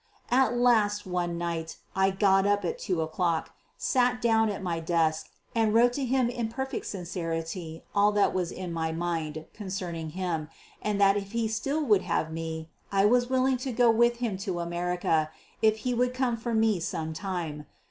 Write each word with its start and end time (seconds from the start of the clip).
At 0.31 0.57
last, 0.57 1.05
one 1.05 1.37
night, 1.37 1.77
I 1.95 2.09
got 2.09 2.47
up 2.47 2.65
at 2.65 2.79
two 2.79 3.03
o'clock, 3.03 3.51
sat 3.77 4.19
down 4.19 4.49
at 4.49 4.63
my 4.63 4.79
desk, 4.79 5.29
and 5.53 5.75
wrote 5.75 5.93
to 5.93 6.03
him 6.05 6.27
in 6.27 6.47
perfect 6.49 6.87
sincerity 6.87 7.83
all 7.93 8.11
that 8.13 8.33
was 8.33 8.51
in 8.51 8.73
my 8.73 8.91
mind 8.91 9.45
concerning 9.53 10.09
him, 10.17 10.49
and 10.81 10.99
that 10.99 11.17
if 11.17 11.33
he 11.33 11.47
still 11.47 11.83
would 11.85 12.01
have 12.01 12.33
me, 12.33 12.67
I 12.91 13.05
was 13.05 13.29
willing 13.29 13.57
to 13.57 13.71
go 13.71 13.91
with 13.91 14.15
him 14.15 14.37
to 14.39 14.59
America 14.59 15.29
if 15.61 15.77
he 15.85 15.93
would 15.93 16.15
come 16.15 16.35
for 16.35 16.55
me 16.55 16.79
some 16.79 17.13
time. 17.13 17.67